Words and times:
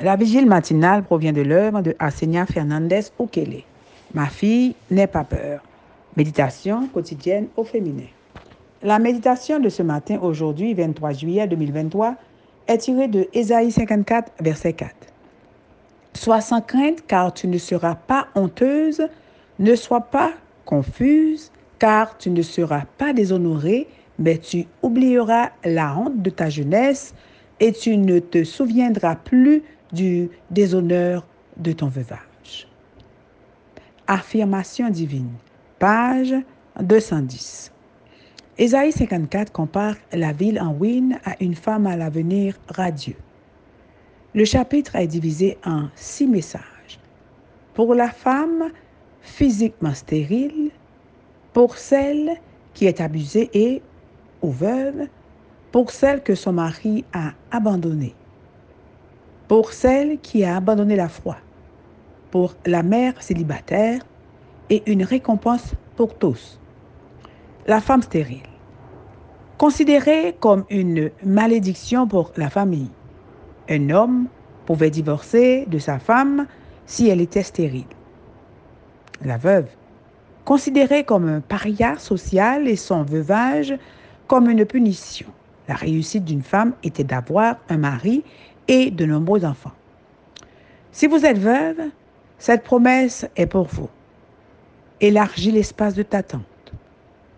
La 0.00 0.16
vigile 0.16 0.46
matinale 0.46 1.04
provient 1.04 1.32
de 1.32 1.40
l'œuvre 1.40 1.80
de 1.80 1.94
Arsenia 2.00 2.46
Fernandez 2.46 3.02
Ukele. 3.20 3.62
Ma 4.12 4.26
fille 4.26 4.74
n'est 4.90 5.06
pas 5.06 5.22
peur. 5.22 5.62
Méditation 6.16 6.88
quotidienne 6.88 7.46
au 7.56 7.62
féminin. 7.62 8.08
La 8.82 8.98
méditation 8.98 9.60
de 9.60 9.68
ce 9.68 9.84
matin, 9.84 10.18
aujourd'hui, 10.20 10.74
23 10.74 11.12
juillet 11.12 11.46
2023, 11.46 12.16
est 12.66 12.78
tirée 12.78 13.06
de 13.06 13.28
Ésaïe 13.32 13.70
54, 13.70 14.32
verset 14.40 14.72
4. 14.72 14.90
Sois 16.14 16.40
sans 16.40 16.60
crainte, 16.60 17.06
car 17.06 17.32
tu 17.32 17.46
ne 17.46 17.58
seras 17.58 17.94
pas 17.94 18.26
honteuse, 18.34 19.02
ne 19.60 19.76
sois 19.76 20.00
pas 20.00 20.32
confuse, 20.64 21.52
car 21.78 22.18
tu 22.18 22.30
ne 22.30 22.42
seras 22.42 22.82
pas 22.98 23.12
déshonorée, 23.12 23.86
mais 24.18 24.38
tu 24.38 24.66
oublieras 24.82 25.50
la 25.64 25.96
honte 25.96 26.20
de 26.20 26.30
ta 26.30 26.50
jeunesse 26.50 27.14
et 27.60 27.72
tu 27.72 27.96
ne 27.96 28.18
te 28.18 28.42
souviendras 28.42 29.14
plus 29.14 29.62
du 29.94 30.28
déshonneur 30.50 31.26
de 31.56 31.72
ton 31.72 31.88
veuvage. 31.88 32.68
Affirmation 34.06 34.90
divine, 34.90 35.32
page 35.78 36.34
210. 36.80 37.72
Ésaïe 38.58 38.92
54 38.92 39.50
compare 39.50 39.96
la 40.12 40.32
ville 40.32 40.60
en 40.60 40.74
ruine 40.74 41.18
à 41.24 41.34
une 41.40 41.54
femme 41.54 41.86
à 41.86 41.96
l'avenir 41.96 42.56
radieux. 42.68 43.16
Le 44.34 44.44
chapitre 44.44 44.96
est 44.96 45.06
divisé 45.06 45.58
en 45.64 45.88
six 45.94 46.26
messages. 46.26 47.00
Pour 47.72 47.94
la 47.94 48.10
femme 48.10 48.70
physiquement 49.22 49.94
stérile, 49.94 50.70
pour 51.52 51.78
celle 51.78 52.32
qui 52.74 52.86
est 52.86 53.00
abusée 53.00 53.48
et 53.54 53.82
ou 54.42 54.50
veuve, 54.50 55.08
pour 55.72 55.90
celle 55.90 56.22
que 56.22 56.34
son 56.34 56.52
mari 56.52 57.04
a 57.12 57.32
abandonnée, 57.50 58.14
pour 59.54 59.72
celle 59.72 60.18
qui 60.18 60.42
a 60.42 60.56
abandonné 60.56 60.96
la 60.96 61.08
foi, 61.08 61.36
pour 62.32 62.56
la 62.66 62.82
mère 62.82 63.22
célibataire 63.22 64.00
et 64.68 64.82
une 64.90 65.04
récompense 65.04 65.76
pour 65.94 66.18
tous. 66.18 66.58
La 67.68 67.80
femme 67.80 68.02
stérile, 68.02 68.48
considérée 69.56 70.34
comme 70.40 70.64
une 70.70 71.12
malédiction 71.22 72.08
pour 72.08 72.32
la 72.36 72.50
famille. 72.50 72.90
Un 73.70 73.90
homme 73.90 74.26
pouvait 74.66 74.90
divorcer 74.90 75.66
de 75.68 75.78
sa 75.78 76.00
femme 76.00 76.48
si 76.84 77.08
elle 77.08 77.20
était 77.20 77.44
stérile. 77.44 77.84
La 79.22 79.36
veuve, 79.36 79.68
considérée 80.44 81.04
comme 81.04 81.28
un 81.28 81.40
paria 81.40 81.96
social 81.98 82.66
et 82.66 82.74
son 82.74 83.04
veuvage 83.04 83.72
comme 84.26 84.50
une 84.50 84.66
punition. 84.66 85.28
La 85.68 85.76
réussite 85.76 86.24
d'une 86.24 86.42
femme 86.42 86.72
était 86.82 87.04
d'avoir 87.04 87.58
un 87.68 87.78
mari 87.78 88.24
et 88.68 88.90
de 88.90 89.04
nombreux 89.04 89.44
enfants. 89.44 89.72
Si 90.92 91.06
vous 91.06 91.24
êtes 91.24 91.38
veuve, 91.38 91.80
cette 92.38 92.62
promesse 92.62 93.26
est 93.36 93.46
pour 93.46 93.66
vous. 93.66 93.88
Élargis 95.00 95.50
l'espace 95.50 95.94
de 95.94 96.02
ta 96.02 96.22
tente. 96.22 96.42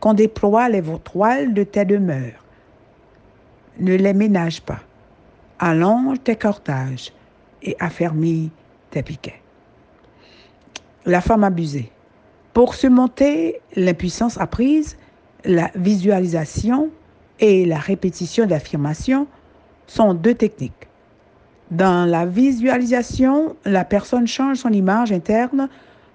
Qu'on 0.00 0.14
déploie 0.14 0.68
les 0.68 0.82
toiles 1.04 1.54
de 1.54 1.62
tes 1.62 1.84
demeures. 1.84 2.44
Ne 3.78 3.94
les 3.94 4.12
ménage 4.12 4.60
pas. 4.60 4.80
Allonge 5.58 6.22
tes 6.22 6.36
cortages 6.36 7.12
et 7.62 7.76
affermis 7.80 8.50
tes 8.90 9.02
piquets. 9.02 9.40
La 11.06 11.20
femme 11.20 11.44
abusée. 11.44 11.90
Pour 12.52 12.74
surmonter 12.74 13.60
l'impuissance 13.76 14.38
apprise, 14.38 14.96
la 15.44 15.70
visualisation 15.74 16.90
et 17.40 17.66
la 17.66 17.78
répétition 17.78 18.46
d'affirmations 18.46 19.26
sont 19.86 20.14
deux 20.14 20.34
techniques. 20.34 20.88
Dans 21.70 22.04
la 22.08 22.26
visualisation, 22.26 23.56
la 23.64 23.84
personne 23.84 24.26
change 24.26 24.58
son 24.58 24.70
image 24.70 25.12
interne 25.12 25.68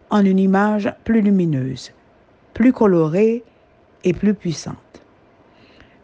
en 0.10 0.24
une 0.24 0.40
image 0.40 0.94
plus 1.04 1.22
lumineuse, 1.22 1.92
plus 2.54 2.72
colorée 2.72 3.44
et 4.04 4.14
plus 4.14 4.34
puissante. 4.34 4.76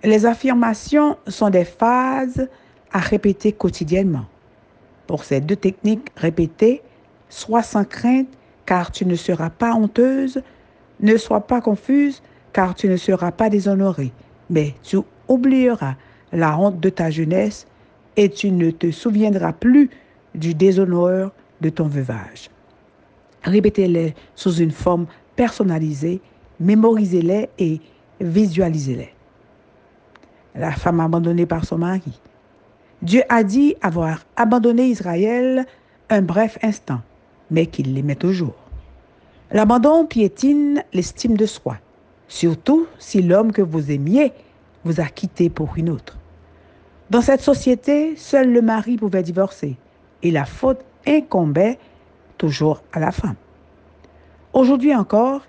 Les 0.04 0.26
affirmations 0.26 1.18
sont 1.28 1.50
des 1.50 1.66
phases 1.66 2.50
à 2.92 3.00
répéter 3.00 3.52
quotidiennement. 3.52 4.26
Pour 5.08 5.24
ces 5.24 5.42
deux 5.42 5.56
techniques 5.56 6.12
répétées, 6.16 6.82
sois 7.30 7.64
sans 7.64 7.86
crainte 7.86 8.30
car 8.66 8.92
tu 8.92 9.06
ne 9.06 9.16
seras 9.16 9.52
pas 9.52 9.74
honteuse, 9.74 10.42
ne 11.00 11.18
sois 11.18 11.42
pas 11.42 11.62
confuse 11.62 12.22
car 12.52 12.74
tu 12.74 12.88
ne 12.88 12.98
seras 12.98 13.32
pas 13.32 13.50
déshonorée, 13.50 14.12
mais 14.50 14.74
tu 14.82 14.98
oublieras 15.28 15.96
la 16.32 16.58
honte 16.58 16.80
de 16.80 16.90
ta 16.90 17.12
jeunesse 17.12 17.68
et 18.18 18.30
tu 18.30 18.52
ne 18.52 18.72
te 18.72 18.92
souviendras 18.92 19.54
plus 19.54 19.90
du 20.34 20.54
déshonneur 20.54 21.32
de 21.62 21.70
ton 21.70 21.88
veuvage. 21.88 22.50
Répétez-les 23.44 24.16
sous 24.36 24.56
une 24.56 24.72
forme 24.72 25.06
personnalisée, 25.36 26.22
mémorisez-les 26.60 27.50
et 27.60 27.80
visualisez-les. 28.20 29.14
La 30.56 30.72
femme 30.72 31.00
abandonnée 31.00 31.46
par 31.46 31.66
son 31.66 31.80
mari. 31.80 32.20
Dieu 33.02 33.24
a 33.30 33.44
dit 33.44 33.76
avoir 33.82 34.26
abandonné 34.36 34.88
Israël 34.88 35.66
un 36.10 36.22
bref 36.22 36.58
instant, 36.64 37.02
mais 37.52 37.66
qu'il 37.66 37.94
l'aimait 37.94 38.16
toujours. 38.16 38.56
L'abandon 39.52 40.06
piétine 40.06 40.84
l'estime 40.94 41.38
de 41.38 41.46
soi, 41.46 41.78
surtout 42.28 42.88
si 42.98 43.22
l'homme 43.22 43.52
que 43.52 43.62
vous 43.62 43.92
aimiez 43.92 44.32
vous 44.86 45.02
a 45.02 45.06
quitté 45.06 45.50
pour 45.50 45.74
une 45.78 45.90
autre. 45.90 46.18
Dans 47.10 47.22
cette 47.22 47.42
société, 47.42 48.16
seul 48.16 48.52
le 48.52 48.62
mari 48.62 48.98
pouvait 48.98 49.22
divorcer 49.22 49.78
et 50.24 50.32
la 50.32 50.46
faute 50.46 50.84
incombait 51.06 51.78
toujours 52.38 52.82
à 52.94 53.00
la 53.00 53.12
femme. 53.12 53.36
Aujourd'hui 54.54 54.96
encore, 54.96 55.42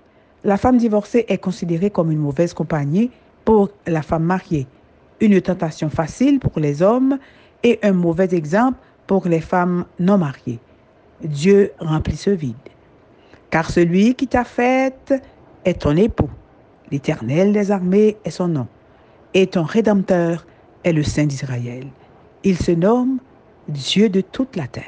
la 0.44 0.58
femme 0.58 0.76
divorcée 0.76 1.24
est 1.28 1.38
considérée 1.38 1.90
comme 1.90 2.10
une 2.10 2.18
mauvaise 2.18 2.52
compagnie 2.52 3.10
pour 3.44 3.70
la 3.86 4.02
femme 4.02 4.24
mariée, 4.24 4.66
une 5.20 5.40
tentation 5.40 5.88
facile 5.88 6.40
pour 6.40 6.60
les 6.60 6.82
hommes 6.82 7.18
et 7.62 7.78
un 7.82 7.92
mauvais 7.92 8.34
exemple 8.34 8.78
pour 9.06 9.26
les 9.26 9.40
femmes 9.40 9.86
non 9.98 10.18
mariées. 10.18 10.58
Dieu 11.22 11.72
remplit 11.78 12.16
ce 12.16 12.30
vide. 12.30 12.54
Car 13.48 13.70
celui 13.70 14.14
qui 14.14 14.28
t'a 14.28 14.44
faite 14.44 15.14
est 15.64 15.80
ton 15.80 15.96
époux. 15.96 16.30
L'Éternel 16.90 17.52
des 17.52 17.70
armées 17.70 18.18
est 18.24 18.30
son 18.30 18.48
nom. 18.48 18.66
Et 19.32 19.46
ton 19.46 19.62
Rédempteur 19.62 20.44
est 20.86 20.92
le 20.92 21.02
Saint 21.02 21.26
d'Israël. 21.26 21.88
Il 22.44 22.56
se 22.56 22.70
nomme 22.70 23.18
Dieu 23.68 24.08
de 24.08 24.20
toute 24.20 24.54
la 24.56 24.68
terre. 24.68 24.84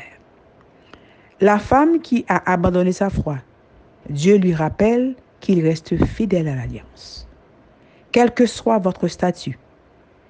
La 1.40 1.58
femme 1.58 2.00
qui 2.00 2.24
a 2.28 2.50
abandonné 2.50 2.92
sa 2.92 3.10
foi, 3.10 3.38
Dieu 4.08 4.36
lui 4.36 4.54
rappelle 4.54 5.16
qu'il 5.40 5.62
reste 5.66 6.02
fidèle 6.04 6.48
à 6.48 6.54
l'alliance. 6.54 7.28
Quel 8.12 8.32
que 8.32 8.46
soit 8.46 8.78
votre 8.78 9.08
statut, 9.08 9.58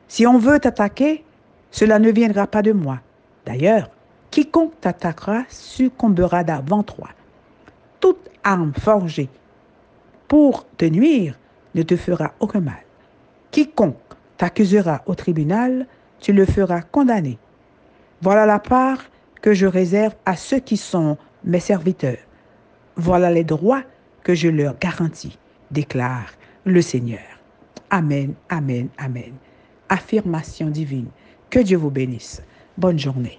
si 0.09 0.27
on 0.27 0.39
veut 0.39 0.59
t'attaquer, 0.59 1.23
cela 1.71 1.99
ne 1.99 2.11
viendra 2.11 2.47
pas 2.47 2.62
de 2.62 2.73
moi. 2.73 3.00
D'ailleurs, 3.45 3.91
quiconque 4.31 4.81
t'attaquera 4.81 5.45
succombera 5.50 6.45
devant 6.45 6.83
toi. 6.83 7.09
Toute 8.00 8.31
arme 8.43 8.73
forgée 8.73 9.29
pour 10.29 10.67
te 10.77 10.87
nuire 10.87 11.39
ne 11.75 11.83
te 11.83 11.97
fera 11.97 12.33
aucun 12.41 12.61
mal. 12.61 12.85
Quiconque 13.50 13.97
t'accusera 14.38 15.03
au 15.06 15.15
tribunal, 15.15 15.87
tu 16.21 16.32
le 16.32 16.47
feras 16.47 16.81
condamner. 16.81 17.38
Voilà 18.22 18.47
la 18.47 18.59
part 18.59 19.04
que 19.43 19.53
je 19.53 19.66
réserve 19.66 20.15
à 20.25 20.34
ceux 20.37 20.60
qui 20.60 20.76
sont 20.76 21.19
mes 21.44 21.60
serviteurs. 21.60 22.19
Voilà 22.97 23.31
les 23.31 23.44
droits 23.44 23.82
que 24.22 24.34
je 24.34 24.49
leur 24.49 24.78
garantis, 24.78 25.38
déclare 25.71 26.32
le 26.65 26.82
Seigneur. 26.82 27.21
Amen, 27.91 28.34
amen, 28.49 28.88
amen. 28.99 29.34
Affirmation 29.88 30.69
divine. 30.69 31.09
Que 31.50 31.60
Dieu 31.60 31.78
vous 31.78 31.91
bénisse. 31.91 32.43
Bonne 32.76 32.99
journée. 32.99 33.38